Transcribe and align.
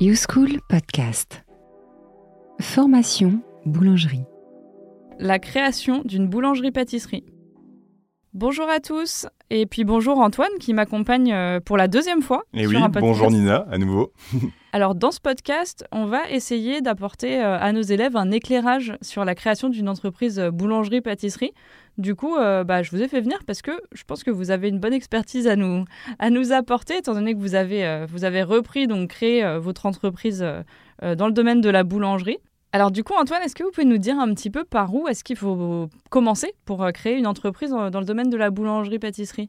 YouSchool 0.00 0.60
Podcast. 0.68 1.42
Formation 2.60 3.40
boulangerie. 3.66 4.22
La 5.18 5.40
création 5.40 6.02
d'une 6.04 6.28
boulangerie-pâtisserie. 6.28 7.26
Bonjour 8.32 8.68
à 8.68 8.78
tous, 8.78 9.26
et 9.50 9.66
puis 9.66 9.84
bonjour 9.84 10.18
Antoine 10.18 10.50
qui 10.60 10.74
m'accompagne 10.74 11.32
euh, 11.32 11.60
pour 11.60 11.76
la 11.76 11.88
deuxième 11.88 12.22
fois. 12.22 12.44
Et 12.54 12.66
sur 12.66 12.70
oui, 12.70 12.76
un 12.76 12.88
bonjour 12.88 13.30
Nina, 13.30 13.66
à 13.70 13.78
nouveau. 13.78 14.12
Alors 14.72 14.94
dans 14.94 15.10
ce 15.10 15.20
podcast, 15.20 15.86
on 15.92 16.06
va 16.06 16.28
essayer 16.30 16.80
d'apporter 16.80 17.42
euh, 17.42 17.58
à 17.58 17.72
nos 17.72 17.82
élèves 17.82 18.16
un 18.16 18.30
éclairage 18.30 18.96
sur 19.00 19.24
la 19.24 19.34
création 19.34 19.68
d'une 19.68 19.88
entreprise 19.88 20.38
euh, 20.38 20.50
boulangerie-pâtisserie. 20.50 21.52
Du 21.98 22.14
coup, 22.14 22.36
euh, 22.36 22.62
bah, 22.62 22.84
je 22.84 22.92
vous 22.92 23.02
ai 23.02 23.08
fait 23.08 23.20
venir 23.20 23.38
parce 23.44 23.60
que 23.60 23.72
je 23.92 24.04
pense 24.04 24.22
que 24.22 24.30
vous 24.30 24.52
avez 24.52 24.68
une 24.68 24.78
bonne 24.78 24.92
expertise 24.92 25.48
à 25.48 25.56
nous, 25.56 25.84
à 26.20 26.30
nous 26.30 26.52
apporter, 26.52 26.98
étant 26.98 27.12
donné 27.12 27.34
que 27.34 27.40
vous 27.40 27.56
avez, 27.56 27.84
euh, 27.84 28.06
vous 28.08 28.24
avez 28.24 28.44
repris, 28.44 28.86
donc 28.86 29.10
créé 29.10 29.44
euh, 29.44 29.58
votre 29.58 29.84
entreprise 29.84 30.46
dans 31.00 31.26
le 31.26 31.32
domaine 31.32 31.60
de 31.60 31.70
la 31.70 31.84
boulangerie. 31.84 32.38
Alors 32.72 32.90
du 32.90 33.02
coup, 33.02 33.14
Antoine, 33.14 33.42
est-ce 33.42 33.54
que 33.54 33.62
vous 33.62 33.70
pouvez 33.70 33.86
nous 33.86 33.98
dire 33.98 34.18
un 34.18 34.32
petit 34.34 34.50
peu 34.50 34.64
par 34.64 34.94
où 34.94 35.08
est-ce 35.08 35.24
qu'il 35.24 35.36
faut 35.36 35.88
commencer 36.10 36.52
pour 36.66 36.82
euh, 36.82 36.90
créer 36.90 37.16
une 37.16 37.26
entreprise 37.26 37.70
dans 37.70 38.00
le 38.00 38.04
domaine 38.04 38.28
de 38.28 38.36
la 38.36 38.50
boulangerie-pâtisserie? 38.50 39.48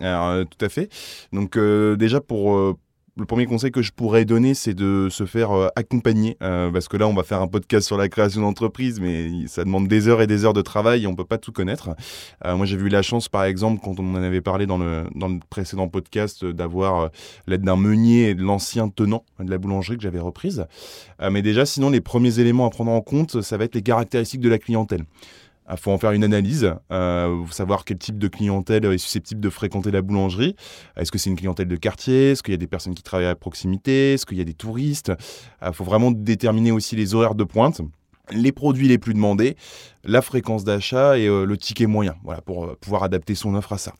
Alors, 0.00 0.28
euh, 0.28 0.44
tout 0.44 0.62
à 0.64 0.68
fait. 0.68 0.90
Donc 1.32 1.56
euh, 1.56 1.96
déjà 1.96 2.20
pour 2.20 2.76
le 3.20 3.26
premier 3.26 3.46
conseil 3.46 3.70
que 3.70 3.82
je 3.82 3.92
pourrais 3.92 4.24
donner, 4.24 4.54
c'est 4.54 4.74
de 4.74 5.08
se 5.10 5.26
faire 5.26 5.52
euh, 5.52 5.68
accompagner, 5.76 6.36
euh, 6.42 6.70
parce 6.70 6.88
que 6.88 6.96
là, 6.96 7.06
on 7.06 7.14
va 7.14 7.22
faire 7.22 7.40
un 7.40 7.46
podcast 7.46 7.86
sur 7.86 7.96
la 7.96 8.08
création 8.08 8.40
d'entreprise, 8.40 8.98
mais 8.98 9.46
ça 9.46 9.64
demande 9.64 9.86
des 9.86 10.08
heures 10.08 10.22
et 10.22 10.26
des 10.26 10.44
heures 10.44 10.54
de 10.54 10.62
travail 10.62 11.04
et 11.04 11.06
on 11.06 11.14
peut 11.14 11.24
pas 11.24 11.38
tout 11.38 11.52
connaître. 11.52 11.90
Euh, 12.44 12.56
moi, 12.56 12.66
j'ai 12.66 12.76
eu 12.76 12.88
la 12.88 13.02
chance, 13.02 13.28
par 13.28 13.44
exemple, 13.44 13.80
quand 13.84 14.00
on 14.00 14.14
en 14.14 14.22
avait 14.22 14.40
parlé 14.40 14.66
dans 14.66 14.78
le, 14.78 15.04
dans 15.14 15.28
le 15.28 15.38
précédent 15.50 15.86
podcast, 15.86 16.44
d'avoir 16.44 17.10
l'aide 17.46 17.62
d'un 17.62 17.76
meunier 17.76 18.30
et 18.30 18.34
de 18.34 18.42
l'ancien 18.42 18.88
tenant 18.88 19.24
de 19.38 19.50
la 19.50 19.58
boulangerie 19.58 19.96
que 19.96 20.02
j'avais 20.02 20.18
reprise. 20.18 20.66
Mais 21.30 21.42
déjà, 21.42 21.66
sinon, 21.66 21.90
les 21.90 22.00
premiers 22.00 22.38
éléments 22.38 22.66
à 22.66 22.70
prendre 22.70 22.90
en 22.90 23.02
compte, 23.02 23.42
ça 23.42 23.56
va 23.56 23.64
être 23.64 23.74
les 23.74 23.82
caractéristiques 23.82 24.40
de 24.40 24.48
la 24.48 24.58
clientèle. 24.58 25.04
Il 25.70 25.78
faut 25.78 25.92
en 25.92 25.98
faire 25.98 26.12
une 26.12 26.24
analyse, 26.24 26.74
euh, 26.90 27.44
savoir 27.50 27.84
quel 27.84 27.98
type 27.98 28.18
de 28.18 28.26
clientèle 28.26 28.84
est 28.86 28.98
susceptible 28.98 29.40
de 29.40 29.50
fréquenter 29.50 29.90
la 29.90 30.02
boulangerie. 30.02 30.56
Est-ce 30.96 31.12
que 31.12 31.18
c'est 31.18 31.30
une 31.30 31.36
clientèle 31.36 31.68
de 31.68 31.76
quartier? 31.76 32.32
Est-ce 32.32 32.42
qu'il 32.42 32.52
y 32.52 32.54
a 32.54 32.58
des 32.58 32.66
personnes 32.66 32.94
qui 32.94 33.04
travaillent 33.04 33.26
à 33.28 33.36
proximité? 33.36 34.14
Est-ce 34.14 34.26
qu'il 34.26 34.38
y 34.38 34.40
a 34.40 34.44
des 34.44 34.54
touristes? 34.54 35.12
Il 35.64 35.72
faut 35.72 35.84
vraiment 35.84 36.10
déterminer 36.10 36.72
aussi 36.72 36.96
les 36.96 37.14
horaires 37.14 37.34
de 37.36 37.44
pointe 37.44 37.82
les 38.32 38.52
produits 38.52 38.86
les 38.86 38.98
plus 38.98 39.12
demandés, 39.12 39.56
la 40.04 40.22
fréquence 40.22 40.62
d'achat 40.62 41.18
et 41.18 41.26
euh, 41.26 41.44
le 41.44 41.56
ticket 41.56 41.86
moyen, 41.86 42.14
pour 42.44 42.64
euh, 42.64 42.76
pouvoir 42.80 43.02
adapter 43.02 43.34
son 43.34 43.56
offre 43.56 43.72
à 43.72 43.78
ça. 43.78 43.92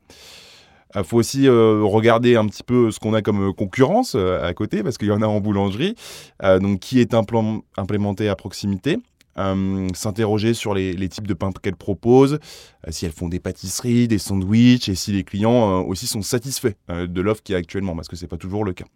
Il 0.94 1.04
faut 1.04 1.18
aussi 1.18 1.48
regarder 1.48 2.34
un 2.34 2.46
petit 2.46 2.64
peu 2.64 2.90
ce 2.90 2.98
qu'on 2.98 3.14
a 3.14 3.22
comme 3.22 3.54
concurrence 3.54 4.16
à 4.16 4.52
côté, 4.54 4.82
parce 4.82 4.98
qu'il 4.98 5.06
y 5.06 5.12
en 5.12 5.22
a 5.22 5.26
en 5.26 5.40
boulangerie. 5.40 5.94
Donc, 6.42 6.80
qui 6.80 6.98
est 6.98 7.14
implé- 7.14 7.62
implémenté 7.76 8.28
à 8.28 8.34
proximité 8.34 8.98
euh, 9.38 9.88
S'interroger 9.94 10.54
sur 10.54 10.74
les, 10.74 11.08
types 11.08 11.26
de 11.26 11.34
pain 11.34 11.50
qu'elles 11.62 11.76
proposent, 11.76 12.38
euh, 12.86 12.90
si 12.90 13.06
elles 13.06 13.12
font 13.12 13.28
des 13.28 13.40
pâtisseries, 13.40 14.08
des 14.08 14.18
sandwichs, 14.18 14.88
et 14.88 14.94
si 14.94 15.12
les 15.12 15.24
clients 15.24 15.80
euh, 15.80 15.82
aussi 15.82 16.06
sont 16.06 16.22
satisfaits 16.22 16.74
de 16.88 17.20
l'offre 17.20 17.42
qui 17.42 17.52
est 17.52 17.56
actuellement, 17.56 17.94
parce 17.94 18.08
que 18.08 18.16
c'est 18.16 18.26
pas 18.26 18.36
toujours 18.36 18.64
le 18.64 18.72
cas. 18.72 18.86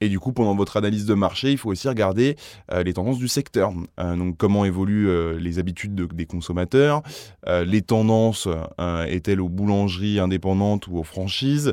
Et 0.00 0.08
du 0.08 0.18
coup, 0.18 0.32
pendant 0.32 0.56
votre 0.56 0.76
analyse 0.76 1.06
de 1.06 1.14
marché, 1.14 1.52
il 1.52 1.56
faut 1.56 1.70
aussi 1.70 1.88
regarder 1.88 2.36
les 2.84 2.92
tendances 2.92 3.18
du 3.18 3.28
secteur. 3.28 3.72
Donc, 3.96 4.36
comment 4.36 4.64
évoluent 4.64 5.38
les 5.38 5.58
habitudes 5.60 5.94
de- 5.94 6.06
des 6.06 6.26
consommateurs, 6.26 7.02
les 7.46 7.80
tendances 7.80 8.48
est-elles 9.06 9.40
aux 9.40 9.48
boulangeries 9.48 10.18
indépendantes 10.18 10.88
ou 10.88 10.98
aux 10.98 11.04
franchises, 11.04 11.72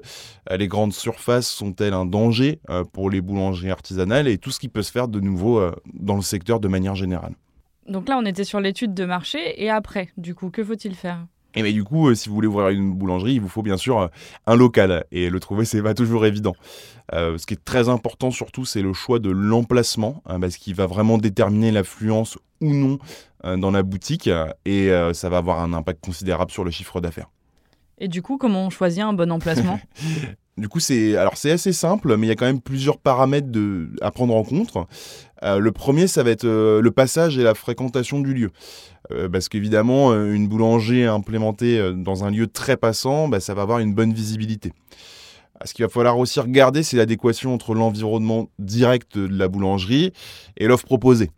les 0.50 0.68
grandes 0.68 0.94
surfaces 0.94 1.50
sont-elles 1.50 1.96
un 1.96 2.06
danger 2.06 2.62
pour 2.94 3.10
les 3.10 3.22
boulangeries 3.22 3.72
artisanales 3.72 4.28
et 4.28 4.38
tout 4.38 4.52
ce 4.52 4.60
qui 4.60 4.70
peut 4.70 4.84
se 4.84 4.92
faire 4.92 5.08
de 5.08 5.20
nouveau 5.20 5.60
dans 5.92 6.16
le 6.16 6.22
secteur 6.22 6.60
de 6.60 6.68
manière 6.68 6.96
générale. 6.96 7.34
Donc 7.92 8.08
là, 8.08 8.18
on 8.18 8.26
était 8.26 8.46
sur 8.46 8.62
l'étude 8.62 8.94
de 8.94 9.04
marché, 9.04 9.62
et 9.62 9.70
après, 9.70 10.10
du 10.16 10.34
coup, 10.34 10.50
que 10.50 10.64
faut-il 10.64 10.96
faire? 10.96 11.26
Et 11.56 11.62
mais 11.62 11.74
du 11.74 11.84
coup, 11.84 12.08
euh, 12.08 12.16
si 12.16 12.30
vous 12.30 12.36
voulez 12.36 12.48
ouvrir 12.48 12.70
une 12.70 12.94
boulangerie, 12.94 13.34
il 13.34 13.42
vous 13.42 13.50
faut 13.50 13.64
bien 13.64 13.76
sûr 13.76 14.00
euh, 14.00 14.08
un 14.48 14.56
local. 14.56 15.04
Et 15.12 15.30
le 15.30 15.40
trouver, 15.42 15.66
c'est 15.66 15.82
pas 15.84 15.94
toujours 15.94 16.26
évident. 16.26 16.56
Euh, 17.14 17.38
ce 17.38 17.46
qui 17.46 17.56
est 17.56 17.66
très 17.66 17.90
important 17.90 18.32
surtout, 18.32 18.64
c'est 18.64 18.82
le 18.82 18.94
choix 18.94 19.20
de 19.20 19.30
l'emplacement, 19.30 20.24
hein, 20.26 20.40
parce 20.40 20.56
qu'il 20.56 20.74
va 20.74 20.86
vraiment 20.86 21.18
déterminer 21.18 21.72
l'affluence 21.72 22.38
ou 22.62 22.74
non 22.74 23.00
dans 23.44 23.72
la 23.72 23.84
boutique. 23.84 24.30
Et 24.66 24.92
ça 25.14 25.30
va 25.30 25.38
avoir 25.38 25.62
un 25.62 25.74
impact 25.74 26.06
considérable 26.06 26.52
sur 26.52 26.64
le 26.64 26.70
chiffre 26.70 27.02
d'affaires. 27.02 27.28
Et 27.98 28.08
du 28.08 28.22
coup, 28.22 28.38
comment 28.38 28.68
on 28.68 28.70
choisit 28.70 29.02
un 29.02 29.14
bon 29.14 29.32
emplacement? 29.32 29.80
Du 30.62 30.70
coup, 30.70 30.80
c'est 30.80 31.18
alors 31.18 31.38
c'est 31.38 31.50
assez 31.50 31.74
simple, 31.74 32.16
mais 32.18 32.28
il 32.28 32.30
y 32.30 32.32
a 32.32 32.36
quand 32.36 32.46
même 32.46 32.62
plusieurs 32.62 33.00
paramètres 33.00 33.50
à 34.00 34.12
prendre 34.12 34.36
en 34.36 34.44
compte. 34.44 34.78
Euh, 35.42 35.58
le 35.58 35.72
premier, 35.72 36.06
ça 36.06 36.22
va 36.22 36.30
être 36.30 36.46
euh, 36.46 36.82
le 36.82 36.92
passage 36.92 37.36
et 37.40 37.42
la 37.42 37.56
fréquentation 37.56 38.20
du 38.20 38.36
lieu. 38.36 38.52
Euh, 39.12 39.28
parce 39.28 39.50
qu'évidemment, 39.50 40.14
une 40.14 40.48
boulangerie 40.48 41.06
implémentée 41.06 41.94
dans 41.96 42.26
un 42.26 42.30
lieu 42.30 42.46
très 42.46 42.78
passant, 42.78 43.28
bah, 43.28 43.40
ça 43.40 43.56
va 43.56 43.64
avoir 43.64 43.80
une 43.80 43.96
bonne 43.96 44.14
visibilité. 44.14 44.72
Ce 45.66 45.74
qu'il 45.74 45.84
va 45.84 45.90
falloir 45.90 46.20
aussi 46.20 46.40
regarder, 46.40 46.84
c'est 46.84 46.98
l'adéquation 46.98 47.56
entre 47.56 47.74
l'environnement 47.74 48.48
direct 48.60 49.18
de 49.18 49.36
la 49.36 49.48
boulangerie 49.48 50.14
et 50.58 50.68
l'offre 50.68 50.86
proposée. 50.86 51.32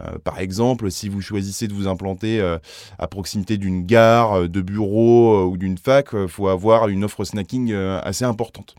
Euh, 0.00 0.18
par 0.22 0.40
exemple, 0.40 0.90
si 0.90 1.08
vous 1.08 1.20
choisissez 1.20 1.68
de 1.68 1.74
vous 1.74 1.88
implanter 1.88 2.40
euh, 2.40 2.58
à 2.98 3.06
proximité 3.06 3.58
d'une 3.58 3.84
gare, 3.84 4.34
euh, 4.34 4.48
de 4.48 4.60
bureau 4.60 5.34
euh, 5.34 5.44
ou 5.44 5.56
d'une 5.56 5.78
fac, 5.78 6.08
il 6.12 6.28
faut 6.28 6.48
avoir 6.48 6.88
une 6.88 7.04
offre 7.04 7.24
snacking 7.24 7.72
assez 7.74 8.24
importante. 8.24 8.74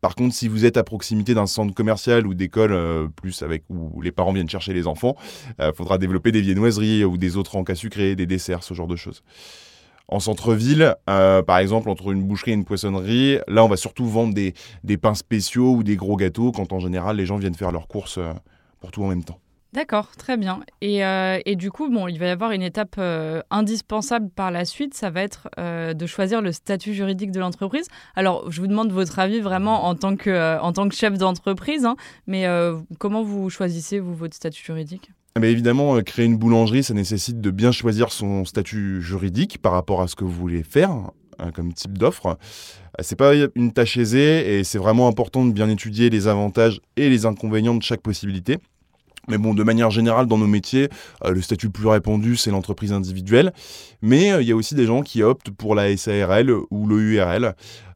Par 0.00 0.14
contre, 0.14 0.34
si 0.34 0.48
vous 0.48 0.64
êtes 0.64 0.76
à 0.76 0.84
proximité 0.84 1.34
d'un 1.34 1.46
centre 1.46 1.74
commercial 1.74 2.26
ou 2.26 2.32
d'école, 2.32 3.10
plus 3.16 3.42
avec 3.42 3.64
où 3.68 4.00
les 4.00 4.12
parents 4.12 4.32
viennent 4.32 4.48
chercher 4.48 4.72
les 4.72 4.86
enfants, 4.86 5.14
il 5.58 5.72
faudra 5.74 5.98
développer 5.98 6.32
des 6.32 6.40
viennoiseries 6.40 7.04
ou 7.04 7.18
des 7.18 7.36
autres 7.36 7.56
encas 7.56 7.74
sucrés, 7.74 8.16
des 8.16 8.24
desserts, 8.24 8.62
ce 8.62 8.72
genre 8.72 8.86
de 8.86 8.96
choses. 8.96 9.22
En 10.08 10.18
centre-ville, 10.18 10.96
par 11.04 11.58
exemple, 11.58 11.90
entre 11.90 12.12
une 12.12 12.22
boucherie 12.22 12.52
et 12.52 12.54
une 12.54 12.64
poissonnerie, 12.64 13.38
là, 13.46 13.62
on 13.62 13.68
va 13.68 13.76
surtout 13.76 14.06
vendre 14.06 14.32
des, 14.32 14.96
pains 14.96 15.14
spéciaux 15.14 15.74
ou 15.74 15.82
des 15.82 15.96
gros 15.96 16.16
gâteaux, 16.16 16.50
quand 16.50 16.72
en 16.72 16.80
général, 16.80 17.16
les 17.16 17.26
gens 17.26 17.36
viennent 17.36 17.54
faire 17.54 17.72
leurs 17.72 17.86
courses 17.86 18.18
pour 18.80 18.90
tout 18.92 19.04
en 19.04 19.08
même 19.08 19.24
temps. 19.24 19.38
D'accord, 19.72 20.16
très 20.16 20.36
bien. 20.36 20.60
Et, 20.80 21.04
euh, 21.04 21.38
et 21.46 21.54
du 21.54 21.70
coup, 21.70 21.88
bon, 21.88 22.08
il 22.08 22.18
va 22.18 22.26
y 22.26 22.30
avoir 22.30 22.50
une 22.50 22.62
étape 22.62 22.96
euh, 22.98 23.40
indispensable 23.50 24.28
par 24.28 24.50
la 24.50 24.64
suite, 24.64 24.94
ça 24.94 25.10
va 25.10 25.22
être 25.22 25.48
euh, 25.58 25.94
de 25.94 26.06
choisir 26.06 26.42
le 26.42 26.50
statut 26.50 26.92
juridique 26.92 27.30
de 27.30 27.38
l'entreprise. 27.38 27.86
Alors, 28.16 28.50
je 28.50 28.60
vous 28.60 28.66
demande 28.66 28.90
votre 28.90 29.20
avis 29.20 29.40
vraiment 29.40 29.86
en 29.86 29.94
tant 29.94 30.16
que, 30.16 30.58
chef 30.92 31.18
d'entreprise, 31.18 31.84
hein, 31.84 31.94
mais 32.26 32.46
comment 32.98 33.22
vous 33.22 33.48
choisissez, 33.48 34.00
vous, 34.00 34.14
votre 34.14 34.34
statut 34.34 34.64
juridique? 34.64 35.12
Mais 35.38 35.52
évidemment, 35.52 35.96
euh, 35.96 36.02
créer 36.02 36.26
une 36.26 36.36
boulangerie, 36.36 36.82
ça 36.82 36.94
nécessite 36.94 37.40
de 37.40 37.50
bien 37.50 37.70
choisir 37.70 38.10
son 38.10 38.44
statut 38.44 39.00
juridique 39.00 39.58
par 39.62 39.72
rapport 39.72 40.02
à 40.02 40.08
ce 40.08 40.16
que 40.16 40.24
vous 40.24 40.32
voulez 40.32 40.64
faire 40.64 40.90
hein, 40.90 41.52
comme 41.54 41.72
type 41.72 41.96
d'offre. 41.96 42.36
C'est 43.00 43.16
pas 43.16 43.32
une 43.54 43.72
tâche 43.72 43.96
aisée 43.96 44.58
et 44.58 44.64
c'est 44.64 44.78
vraiment 44.78 45.06
important 45.06 45.46
de 45.46 45.52
bien 45.52 45.68
étudier 45.68 46.10
les 46.10 46.26
avantages 46.26 46.80
et 46.96 47.08
les 47.08 47.26
inconvénients 47.26 47.76
de 47.76 47.82
chaque 47.82 48.00
possibilité. 48.00 48.58
Mais 49.30 49.38
bon, 49.38 49.54
de 49.54 49.62
manière 49.62 49.90
générale, 49.90 50.26
dans 50.26 50.38
nos 50.38 50.46
métiers, 50.46 50.88
euh, 51.24 51.30
le 51.30 51.40
statut 51.40 51.66
le 51.66 51.72
plus 51.72 51.86
répandu, 51.86 52.36
c'est 52.36 52.50
l'entreprise 52.50 52.92
individuelle. 52.92 53.52
Mais 54.02 54.32
euh, 54.32 54.42
il 54.42 54.48
y 54.48 54.52
a 54.52 54.56
aussi 54.56 54.74
des 54.74 54.86
gens 54.86 55.02
qui 55.02 55.22
optent 55.22 55.50
pour 55.50 55.74
la 55.74 55.96
SARL 55.96 56.50
ou 56.70 56.86
le 56.86 57.00
URL, 57.00 57.54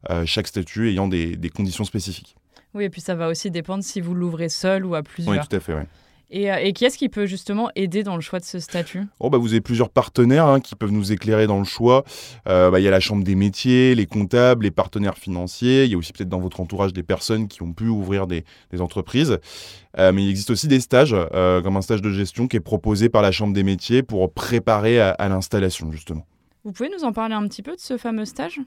euh, 0.09 0.23
chaque 0.25 0.47
statut 0.47 0.89
ayant 0.89 1.07
des, 1.07 1.35
des 1.35 1.49
conditions 1.49 1.83
spécifiques. 1.83 2.35
Oui, 2.73 2.85
et 2.85 2.89
puis 2.89 3.01
ça 3.01 3.15
va 3.15 3.29
aussi 3.29 3.51
dépendre 3.51 3.83
si 3.83 4.01
vous 4.01 4.13
l'ouvrez 4.13 4.49
seul 4.49 4.85
ou 4.85 4.95
à 4.95 4.99
Oui, 4.99 5.03
plusieurs. 5.03 5.47
tout 5.47 5.55
à 5.55 5.59
fait, 5.59 5.73
ouais. 5.73 5.87
Et, 6.31 6.51
euh, 6.51 6.57
et 6.57 6.73
qui 6.73 6.85
est-ce 6.85 6.97
qui 6.97 7.07
peut 7.07 7.25
justement 7.25 7.69
aider 7.75 8.03
dans 8.03 8.15
le 8.15 8.21
choix 8.21 8.39
de 8.39 8.45
ce 8.45 8.59
statut? 8.59 9.03
Oh, 9.19 9.29
bah, 9.29 9.37
vous 9.37 9.51
avez 9.53 9.61
plusieurs 9.61 9.89
partenaires 9.89 10.47
hein, 10.47 10.59
qui 10.59 10.75
peuvent 10.75 10.91
nous 10.91 11.11
éclairer 11.11 11.47
dans 11.47 11.59
le 11.59 11.65
choix. 11.65 12.03
Euh, 12.47 12.71
bah, 12.71 12.79
Il 12.79 12.83
y 12.83 12.87
a 12.87 12.91
la 12.91 12.99
chambre 12.99 13.23
des 13.23 13.35
métiers, 13.35 13.93
les 13.95 14.05
comptables, 14.05 14.63
les 14.63 14.71
partenaires 14.71 15.17
financiers. 15.17 15.85
Il 15.85 15.91
y 15.91 15.93
a 15.93 15.97
aussi 15.97 16.13
peut-être 16.13 16.29
dans 16.29 16.39
votre 16.39 16.59
entourage 16.61 16.93
des 16.93 17.03
personnes 17.03 17.47
qui 17.47 17.61
ont 17.61 17.73
pu 17.73 17.87
ouvrir 17.87 18.27
des, 18.27 18.43
des 18.71 18.81
entreprises. 18.81 19.37
Euh, 19.97 20.11
mais 20.11 20.23
il 20.23 20.29
existe 20.29 20.49
aussi 20.49 20.67
des 20.67 20.79
stages, 20.79 21.15
euh, 21.15 21.61
comme 21.61 21.77
un 21.77 21.81
stage 21.81 22.01
de 22.01 22.11
gestion 22.11 22.47
qui 22.47 22.57
est 22.57 22.59
proposé 22.61 23.07
par 23.07 23.21
la 23.21 23.31
chambre 23.31 23.53
des 23.53 23.63
métiers 23.63 24.03
pour 24.03 24.33
préparer 24.33 24.99
à, 24.99 25.11
à 25.11 25.29
l'installation, 25.29 25.91
justement. 25.91 26.25
Vous 26.63 26.71
pouvez 26.71 26.89
nous 26.89 27.03
en 27.03 27.13
parler 27.13 27.35
un 27.35 27.47
petit 27.47 27.61
peu 27.61 27.75
de 27.75 27.79
ce 27.79 27.97
fameux 27.97 28.25
stage? 28.25 28.59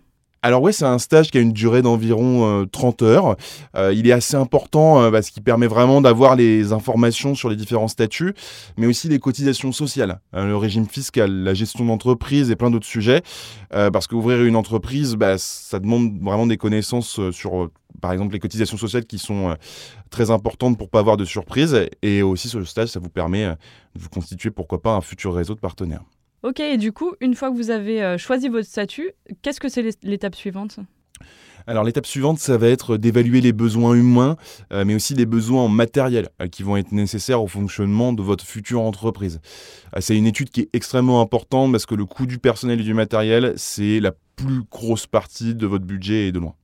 Alors 0.43 0.63
ouais, 0.63 0.73
c'est 0.73 0.85
un 0.85 0.99
stage 0.99 1.31
qui 1.31 1.39
a 1.39 1.41
une 1.41 1.53
durée 1.53 1.83
d'environ 1.83 2.63
euh, 2.63 2.65
30 2.65 3.03
heures. 3.03 3.37
Euh, 3.77 3.93
il 3.93 4.07
est 4.07 4.13
assez 4.13 4.37
important 4.37 5.03
euh, 5.03 5.11
parce 5.11 5.31
qu'il 5.31 5.43
permet 5.43 5.67
vraiment 5.67 6.01
d'avoir 6.01 6.37
les 6.37 6.73
informations 6.73 7.35
sur 7.35 7.49
les 7.49 7.57
différents 7.57 7.89
statuts, 7.89 8.35
mais 8.77 8.87
aussi 8.87 9.09
les 9.09 9.19
cotisations 9.19 9.73
sociales, 9.73 10.21
hein, 10.33 10.47
le 10.47 10.57
régime 10.57 10.87
fiscal, 10.87 11.31
la 11.43 11.55
gestion 11.55 11.85
d'entreprise 11.85 12.51
et 12.51 12.57
plein 12.57 12.71
d'autres 12.71 12.87
sujets. 12.87 13.23
Euh, 13.75 13.91
parce 13.91 14.07
qu'ouvrir 14.07 14.43
une 14.45 14.57
entreprise, 14.57 15.17
bah, 15.17 15.39
ça 15.39 15.79
demande 15.81 16.19
vraiment 16.23 16.47
des 16.47 16.57
connaissances 16.57 17.19
euh, 17.19 17.33
sur, 17.33 17.65
euh, 17.65 17.71
par 18.01 18.13
exemple, 18.13 18.33
les 18.33 18.39
cotisations 18.39 18.77
sociales 18.77 19.05
qui 19.05 19.19
sont 19.19 19.51
euh, 19.51 19.55
très 20.11 20.31
importantes 20.31 20.79
pour 20.79 20.89
pas 20.89 21.01
avoir 21.01 21.17
de 21.17 21.25
surprise. 21.25 21.77
Et 22.03 22.23
aussi 22.23 22.49
sur 22.49 22.61
le 22.61 22.65
stage, 22.65 22.89
ça 22.89 23.01
vous 23.01 23.11
permet 23.11 23.45
euh, 23.45 23.55
de 23.95 24.01
vous 24.01 24.09
constituer, 24.09 24.51
pourquoi 24.51 24.81
pas, 24.81 24.93
un 24.95 25.01
futur 25.01 25.35
réseau 25.35 25.55
de 25.55 25.61
partenaires. 25.61 26.03
Ok, 26.43 26.61
et 26.61 26.77
du 26.77 26.93
coup, 26.93 27.15
une 27.21 27.35
fois 27.35 27.51
que 27.51 27.57
vous 27.57 27.71
avez 27.71 28.03
euh, 28.03 28.17
choisi 28.17 28.49
votre 28.49 28.69
statut, 28.69 29.11
qu'est-ce 29.43 29.61
que 29.61 29.69
c'est 29.69 29.83
l'é- 29.83 29.95
l'étape 30.05 30.37
suivante? 30.37 30.79
Alors 31.67 31.85
l'étape 31.85 32.07
suivante, 32.07 32.39
ça 32.39 32.57
va 32.57 32.69
être 32.69 32.97
d'évaluer 32.97 33.41
les 33.41 33.53
besoins 33.53 33.95
humains, 33.95 34.37
euh, 34.73 34.85
mais 34.87 34.95
aussi 34.95 35.15
les 35.15 35.27
besoins 35.27 35.65
en 35.65 35.69
matériel 35.69 36.29
euh, 36.41 36.47
qui 36.47 36.63
vont 36.63 36.77
être 36.77 36.93
nécessaires 36.93 37.43
au 37.43 37.47
fonctionnement 37.49 38.13
de 38.13 38.23
votre 38.23 38.45
future 38.45 38.81
entreprise. 38.81 39.41
C'est 39.99 40.17
une 40.17 40.27
étude 40.27 40.49
qui 40.51 40.63
est 40.63 40.69
extrêmement 40.73 41.21
importante 41.21 41.73
parce 41.73 41.85
que 41.87 41.95
le 41.95 42.07
coût 42.07 42.25
du 42.25 42.39
personnel 42.39 42.81
et 42.81 42.85
du 42.85 42.95
matériel, 42.95 43.53
c'est 43.57 44.01
la 44.01 44.13
plus 44.37 44.63
grosse 44.71 45.07
partie 45.07 45.55
de 45.55 45.67
votre 45.67 45.85
budget 45.85 46.29
et 46.29 46.33
de 46.33 46.39
loin. 46.39 46.55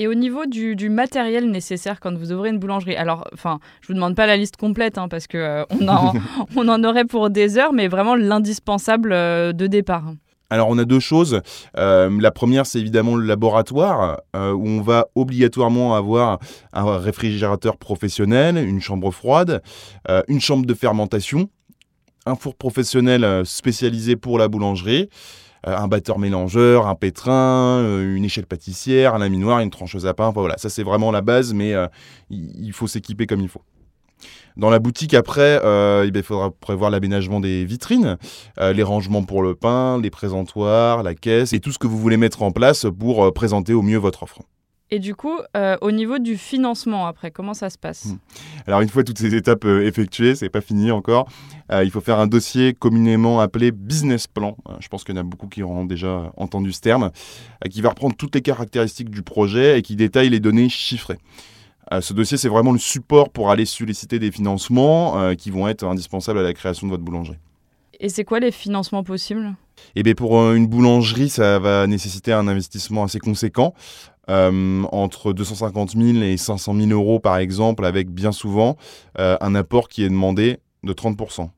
Et 0.00 0.08
au 0.08 0.14
niveau 0.14 0.46
du, 0.46 0.76
du, 0.76 0.88
matériel 0.88 1.50
nécessaire 1.50 2.00
quand 2.00 2.16
vous 2.16 2.32
ouvrez 2.32 2.48
une 2.48 2.58
boulangerie, 2.58 2.96
alors, 2.96 3.28
enfin, 3.34 3.60
je 3.82 3.88
vous 3.88 3.92
demande 3.92 4.16
pas 4.16 4.26
la 4.26 4.38
liste 4.38 4.56
complète 4.56 4.96
hein, 4.96 5.08
parce 5.08 5.26
que 5.26 5.36
euh, 5.36 5.64
on, 5.78 5.88
en, 5.88 6.14
on, 6.56 6.68
en, 6.68 6.82
aurait 6.84 7.04
pour 7.04 7.28
des 7.28 7.58
heures, 7.58 7.74
mais 7.74 7.86
vraiment 7.86 8.14
l'indispensable 8.14 9.12
euh, 9.12 9.52
de 9.52 9.66
départ. 9.66 10.04
Alors 10.48 10.70
on 10.70 10.78
a 10.78 10.86
deux 10.86 11.00
choses. 11.00 11.42
Euh, 11.76 12.10
la 12.18 12.30
première, 12.30 12.64
c'est 12.64 12.80
évidemment 12.80 13.14
le 13.14 13.26
laboratoire, 13.26 14.22
euh, 14.34 14.52
où 14.52 14.66
on 14.66 14.80
va 14.80 15.06
obligatoirement 15.14 15.94
avoir 15.94 16.38
un 16.72 16.96
réfrigérateur 16.96 17.76
professionnel, 17.76 18.56
une 18.56 18.80
chambre 18.80 19.10
froide, 19.10 19.62
euh, 20.08 20.22
une 20.28 20.40
chambre 20.40 20.64
de 20.64 20.72
fermentation, 20.72 21.50
un 22.24 22.36
four 22.36 22.54
professionnel 22.54 23.46
spécialisé 23.46 24.16
pour 24.16 24.38
la 24.38 24.48
boulangerie, 24.48 25.10
un 25.64 25.88
batteur 25.88 26.18
mélangeur, 26.18 26.86
un 26.86 26.94
pétrin, 26.94 27.82
une 28.00 28.24
échelle 28.24 28.46
pâtissière, 28.46 29.14
un 29.14 29.18
laminoir, 29.18 29.60
une 29.60 29.70
trancheuse 29.70 30.06
à 30.06 30.14
pain. 30.14 30.30
Voilà, 30.30 30.56
ça 30.58 30.68
c'est 30.68 30.82
vraiment 30.82 31.10
la 31.10 31.20
base, 31.20 31.52
mais 31.52 31.74
il 32.30 32.72
faut 32.72 32.86
s'équiper 32.86 33.26
comme 33.26 33.40
il 33.40 33.48
faut. 33.48 33.62
Dans 34.56 34.70
la 34.70 34.78
boutique, 34.78 35.14
après, 35.14 35.60
euh, 35.64 36.08
il 36.12 36.22
faudra 36.22 36.50
prévoir 36.50 36.90
l'aménagement 36.90 37.40
des 37.40 37.64
vitrines, 37.64 38.18
euh, 38.58 38.72
les 38.72 38.82
rangements 38.82 39.22
pour 39.22 39.42
le 39.42 39.54
pain, 39.54 40.00
les 40.00 40.10
présentoirs, 40.10 41.02
la 41.02 41.14
caisse 41.14 41.52
et 41.52 41.60
tout 41.60 41.72
ce 41.72 41.78
que 41.78 41.86
vous 41.86 41.98
voulez 41.98 42.16
mettre 42.16 42.42
en 42.42 42.50
place 42.50 42.86
pour 42.98 43.24
euh, 43.24 43.30
présenter 43.30 43.72
au 43.72 43.82
mieux 43.82 43.98
votre 43.98 44.22
offre. 44.24 44.40
Et 44.90 44.98
du 44.98 45.14
coup, 45.14 45.38
euh, 45.56 45.76
au 45.82 45.92
niveau 45.92 46.18
du 46.18 46.36
financement, 46.36 47.06
après, 47.06 47.30
comment 47.30 47.54
ça 47.54 47.70
se 47.70 47.78
passe 47.78 48.06
mmh. 48.06 48.18
Alors, 48.66 48.80
une 48.80 48.88
fois 48.88 49.04
toutes 49.04 49.18
ces 49.18 49.34
étapes 49.34 49.64
euh, 49.64 49.86
effectuées, 49.86 50.34
c'est 50.34 50.48
pas 50.48 50.60
fini 50.60 50.90
encore. 50.90 51.28
Euh, 51.70 51.84
il 51.84 51.90
faut 51.90 52.00
faire 52.00 52.18
un 52.18 52.26
dossier 52.26 52.74
communément 52.74 53.40
appelé 53.40 53.70
business 53.70 54.26
plan. 54.26 54.56
je 54.80 54.88
pense 54.88 55.04
qu'il 55.04 55.14
y 55.14 55.18
en 55.18 55.20
a 55.20 55.24
beaucoup 55.24 55.46
qui 55.46 55.62
auront 55.62 55.84
déjà 55.84 56.32
entendu 56.36 56.72
ce 56.72 56.80
terme, 56.80 57.10
qui 57.70 57.80
va 57.80 57.90
reprendre 57.90 58.16
toutes 58.16 58.34
les 58.34 58.42
caractéristiques 58.42 59.10
du 59.10 59.22
projet 59.22 59.78
et 59.78 59.82
qui 59.82 59.94
détaille 59.94 60.30
les 60.30 60.40
données 60.40 60.68
chiffrées. 60.68 61.18
Euh, 61.92 62.00
ce 62.00 62.12
dossier, 62.12 62.36
c'est 62.36 62.48
vraiment 62.48 62.72
le 62.72 62.78
support 62.78 63.30
pour 63.30 63.50
aller 63.50 63.64
solliciter 63.64 64.18
des 64.18 64.30
financements 64.30 65.18
euh, 65.18 65.34
qui 65.34 65.50
vont 65.50 65.66
être 65.66 65.84
indispensables 65.84 66.38
à 66.38 66.42
la 66.42 66.52
création 66.52 66.86
de 66.86 66.92
votre 66.92 67.02
boulangerie. 67.02 67.38
Et 67.98 68.08
c'est 68.08 68.24
quoi 68.24 68.38
les 68.38 68.52
financements 68.52 69.02
possibles? 69.02 69.54
Eh 69.96 70.02
bien, 70.02 70.14
pour 70.14 70.40
euh, 70.40 70.54
une 70.54 70.66
boulangerie, 70.68 71.28
ça 71.28 71.58
va 71.58 71.86
nécessiter 71.86 72.32
un 72.32 72.46
investissement 72.46 73.04
assez 73.04 73.18
conséquent, 73.18 73.74
entre 74.28 75.32
250 75.32 75.90
000 75.92 76.18
et 76.22 76.36
500 76.36 76.74
000 76.74 76.90
euros 76.90 77.18
par 77.18 77.38
exemple, 77.38 77.84
avec 77.84 78.10
bien 78.10 78.32
souvent 78.32 78.76
un 79.16 79.54
apport 79.54 79.88
qui 79.88 80.04
est 80.04 80.08
demandé 80.08 80.58
de 80.82 80.92
30% 80.92 81.48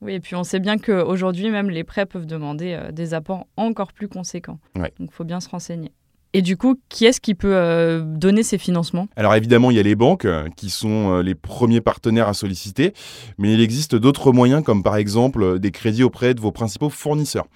oui, 0.00 0.14
et 0.14 0.20
puis 0.20 0.34
on 0.34 0.44
sait 0.44 0.60
bien 0.60 0.76
qu'aujourd'hui, 0.76 1.48
même 1.48 1.70
les 1.70 1.82
prêts 1.82 2.04
peuvent 2.04 2.26
demander 2.26 2.78
des 2.92 3.14
apports 3.14 3.46
encore 3.56 3.94
plus 3.94 4.06
conséquents. 4.06 4.58
Ouais. 4.76 4.92
Donc 4.98 5.08
il 5.10 5.14
faut 5.14 5.24
bien 5.24 5.40
se 5.40 5.48
renseigner. 5.48 5.92
Et 6.36 6.42
du 6.42 6.56
coup, 6.56 6.74
qui 6.88 7.06
est-ce 7.06 7.20
qui 7.20 7.36
peut 7.36 7.54
euh, 7.54 8.02
donner 8.04 8.42
ces 8.42 8.58
financements? 8.58 9.06
Alors 9.14 9.36
évidemment, 9.36 9.70
il 9.70 9.76
y 9.76 9.80
a 9.80 9.84
les 9.84 9.94
banques 9.94 10.24
euh, 10.24 10.48
qui 10.56 10.68
sont 10.68 11.12
euh, 11.12 11.22
les 11.22 11.36
premiers 11.36 11.80
partenaires 11.80 12.26
à 12.26 12.34
solliciter, 12.34 12.92
mais 13.38 13.54
il 13.54 13.60
existe 13.60 13.94
d'autres 13.94 14.32
moyens 14.32 14.64
comme 14.64 14.82
par 14.82 14.96
exemple 14.96 15.60
des 15.60 15.70
crédits 15.70 16.02
auprès 16.02 16.34
de 16.34 16.40
vos 16.40 16.50
principaux 16.50 16.90
fournisseurs. 16.90 17.46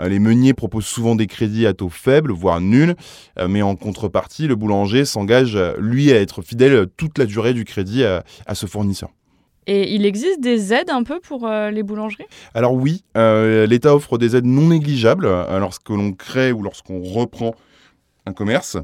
Les 0.00 0.18
meuniers 0.18 0.54
proposent 0.54 0.86
souvent 0.86 1.14
des 1.14 1.26
crédits 1.26 1.66
à 1.66 1.74
taux 1.74 1.88
faibles, 1.88 2.32
voire 2.32 2.60
nuls, 2.60 2.94
mais 3.48 3.62
en 3.62 3.76
contrepartie, 3.76 4.46
le 4.46 4.56
boulanger 4.56 5.04
s'engage, 5.04 5.58
lui, 5.78 6.12
à 6.12 6.20
être 6.20 6.42
fidèle 6.42 6.86
toute 6.96 7.18
la 7.18 7.26
durée 7.26 7.54
du 7.54 7.64
crédit 7.64 8.04
à, 8.04 8.54
ce 8.54 8.66
fournisseur. 8.66 9.10
Et 9.66 9.94
il 9.94 10.04
existe 10.04 10.40
des 10.40 10.72
aides 10.72 10.90
un 10.90 11.04
peu 11.04 11.20
pour 11.20 11.48
les 11.48 11.82
boulangeries? 11.82 12.26
Alors 12.54 12.74
oui, 12.74 13.04
l'État 13.14 13.94
offre 13.94 14.18
des 14.18 14.36
aides 14.36 14.46
non 14.46 14.68
négligeables 14.68 15.28
lorsque 15.58 15.90
l'on 15.90 16.12
crée 16.12 16.52
ou 16.52 16.62
lorsqu'on 16.62 17.00
reprend 17.00 17.54
un 18.26 18.32
commerce. 18.32 18.78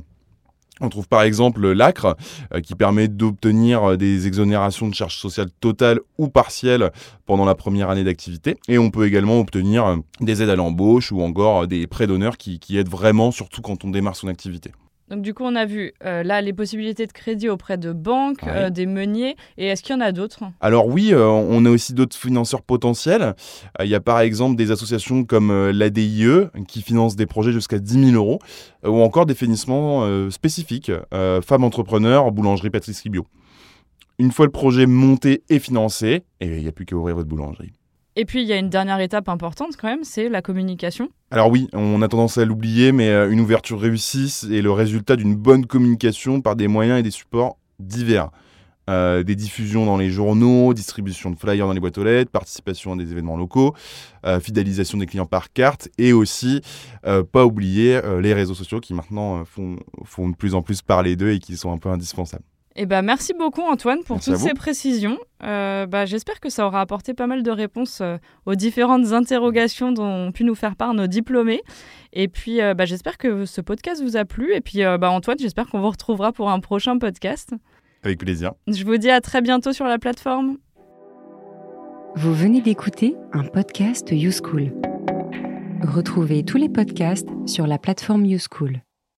On 0.81 0.89
trouve 0.89 1.09
par 1.09 1.23
exemple 1.23 1.71
l'ACRE 1.71 2.17
euh, 2.55 2.61
qui 2.61 2.75
permet 2.75 3.09
d'obtenir 3.09 3.97
des 3.97 4.27
exonérations 4.27 4.89
de 4.89 4.95
charges 4.95 5.17
sociales 5.17 5.51
totales 5.61 6.01
ou 6.19 6.29
partielles 6.29 6.91
pendant 7.27 7.45
la 7.45 7.55
première 7.55 7.91
année 7.91 8.05
d'activité. 8.05 8.57
Et 8.69 8.79
on 8.79 8.91
peut 8.91 9.07
également 9.07 9.41
obtenir 9.41 9.87
euh, 9.87 9.97
des 10.21 10.43
aides 10.43 10.51
à 10.51 10.57
l'embauche 10.57 11.13
ou 11.13 11.23
encore 11.23 11.67
des 11.67 11.87
prêts 11.87 12.07
d'honneur 12.07 12.37
qui 12.37 12.59
aident 12.77 12.89
vraiment, 12.89 13.31
surtout 13.31 13.63
quand 13.63 13.85
on 13.85 13.91
démarre 13.91 14.17
son 14.17 14.29
activité. 14.29 14.73
Donc 15.11 15.23
du 15.23 15.35
coup, 15.35 15.43
on 15.45 15.57
a 15.57 15.67
vu 15.67 15.93
euh, 16.05 16.23
là 16.23 16.41
les 16.41 16.53
possibilités 16.53 17.05
de 17.05 17.13
crédit 17.13 17.49
auprès 17.49 17.77
de 17.77 17.93
banques, 17.93 18.45
euh, 18.47 18.71
des 18.71 18.87
meuniers. 18.87 19.37
Et 19.59 19.67
est-ce 19.67 19.83
qu'il 19.83 19.95
y 19.95 19.99
en 19.99 20.01
a 20.01 20.13
d'autres? 20.13 20.45
Alors 20.61 20.87
oui, 20.87 21.13
euh, 21.13 21.27
on 21.27 21.65
a 21.65 21.71
aussi 21.71 21.95
d'autres 21.95 22.17
financeurs 22.17 22.63
potentiels. 22.63 23.35
Il 23.81 23.89
y 23.89 23.97
a 23.97 24.01
par 24.01 24.21
exemple 24.21 24.55
des 24.55 24.71
associations 24.71 25.25
comme 25.25 25.71
l'ADIE 25.71 26.47
qui 26.69 26.83
financent 26.83 27.17
des 27.17 27.27
projets 27.27 27.53
jusqu'à 27.53 27.81
10 27.81 28.11
000 28.13 28.15
euros, 28.15 28.39
ou 28.85 29.01
encore 29.03 29.27
des 29.27 29.35
financements 29.35 30.31
spécifiques, 30.31 30.93
femmes 31.43 31.65
entrepreneurs, 31.65 32.31
boulangerie, 32.31 32.71
pâtisserie 32.71 33.11
bio. 33.11 33.27
Une 34.19 34.31
fois 34.31 34.47
le 34.47 34.53
projet 34.53 34.87
monté 34.87 35.43
et 35.49 35.59
financé, 35.59 36.25
eh 36.41 36.47
il 36.47 36.63
n'y 36.63 36.69
a 36.69 36.73
plus 36.73 36.85
qu'à 36.85 36.95
ouvrir 36.95 37.17
votre 37.17 37.29
boulangerie. 37.29 37.73
Et 38.21 38.27
puis, 38.27 38.43
il 38.43 38.49
y 38.49 38.53
a 38.53 38.59
une 38.59 38.69
dernière 38.69 39.01
étape 39.01 39.31
importante 39.31 39.79
quand 39.81 39.89
même, 39.89 40.05
c'est 40.05 40.29
la 40.29 40.43
communication. 40.43 41.09
Alors 41.31 41.51
oui, 41.51 41.69
on 41.73 42.03
a 42.03 42.09
tendance 42.09 42.37
à 42.37 42.45
l'oublier, 42.45 42.93
mais 42.93 43.09
euh, 43.09 43.31
une 43.31 43.41
ouverture 43.41 43.81
réussie 43.81 44.47
est 44.53 44.61
le 44.61 44.71
résultat 44.71 45.17
d'une 45.17 45.35
bonne 45.35 45.65
communication 45.65 46.43
par 46.43 46.55
des 46.55 46.69
moyens 46.69 47.01
et 47.01 47.03
des 47.03 47.11
supports 47.11 47.57
divers. 47.79 48.29
Euh, 48.91 49.23
des 49.23 49.37
diffusions 49.37 49.87
dans 49.87 49.97
les 49.97 50.11
journaux, 50.11 50.75
distribution 50.75 51.31
de 51.31 51.37
flyers 51.37 51.67
dans 51.67 51.73
les 51.73 51.81
boîtes 51.81 51.97
aux 51.97 52.05
lettres, 52.05 52.31
participation 52.31 52.93
à 52.93 52.97
des 52.97 53.11
événements 53.11 53.39
locaux, 53.39 53.75
euh, 54.27 54.39
fidélisation 54.39 54.99
des 54.99 55.07
clients 55.07 55.25
par 55.25 55.51
carte 55.51 55.89
et 55.97 56.13
aussi, 56.13 56.61
pas 57.33 57.47
oublier, 57.47 58.03
les 58.21 58.35
réseaux 58.35 58.53
sociaux 58.53 58.81
qui 58.81 58.93
maintenant 58.93 59.47
font, 59.47 59.79
font 60.05 60.29
de 60.29 60.37
plus 60.37 60.55
en 60.55 60.61
plus 60.61 60.83
parler 60.83 61.17
d'eux 61.17 61.31
et 61.31 61.39
qui 61.39 61.57
sont 61.57 61.73
un 61.73 61.79
peu 61.79 61.89
indispensables. 61.89 62.45
Eh 62.77 62.87
ben, 62.87 63.03
merci 63.03 63.35
beaucoup 63.35 63.63
Antoine 63.63 64.05
pour 64.05 64.21
toutes 64.21 64.37
ces 64.37 64.55
précisions. 64.55 65.19
Euh, 65.43 65.87
bah, 65.87 66.07
J'espère 66.07 66.39
que 66.39 66.49
ça 66.49 66.67
aura 66.67 66.81
apporté 66.81 67.15
pas 67.15 67.27
mal 67.27 67.43
de 67.43 67.51
réponses 67.51 68.01
euh, 68.01 68.17
aux 68.47 68.55
différentes 68.55 69.13
interrogations 69.13 69.91
dont 69.93 70.29
ont 70.29 70.33
pu 70.33 70.45
nous 70.45 70.55
faire 70.55 70.77
part 70.77 70.95
nos 70.95 71.09
diplômés. 71.09 71.63
Et 72.13 72.29
puis 72.29 72.61
euh, 72.61 72.75
bah, 72.75 72.85
j'espère 72.85 73.19
que 73.19 73.45
ce 73.45 73.61
podcast 73.61 74.03
vous 74.03 74.17
a 74.17 74.25
plu. 74.25 74.55
Et 74.55 74.61
puis 74.61 74.83
bah, 74.83 75.11
Antoine, 75.11 75.39
j'espère 75.39 75.67
qu'on 75.67 75.81
vous 75.81 75.91
retrouvera 75.91 76.33
pour 76.33 76.51
un 76.51 76.61
prochain 76.61 76.97
podcast. 76.99 77.53
Avec 78.05 78.19
plaisir. 78.19 78.53
Je 78.69 78.85
vous 78.85 78.97
dis 78.97 79.11
à 79.11 79.21
très 79.21 79.43
bientôt 79.43 79.73
sur 79.73 79.87
la 79.87 79.99
plateforme. 79.99 80.57
Vous 82.17 82.35
venez 82.35 82.61
d'écouter 82.61 83.17
un 83.33 83.45
podcast 83.45 84.09
YouSchool. 84.11 84.73
Retrouvez 85.83 86.45
tous 86.45 86.57
les 86.57 86.69
podcasts 86.69 87.29
sur 87.47 87.67
la 87.67 87.79
plateforme 87.79 88.27
YouSchool. 88.27 88.81